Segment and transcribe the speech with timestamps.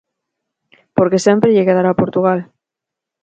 [0.97, 2.39] _...porque sempre lle quedará Portugal...